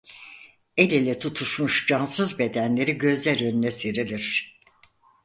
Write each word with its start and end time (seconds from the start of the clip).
El 0.77 0.91
ele 0.93 1.19
tutuşmuş 1.19 1.87
cansız 1.87 2.39
bedenleri 2.39 2.97
gözler 2.97 3.41
önüne 3.41 3.71
serilir. 3.71 4.59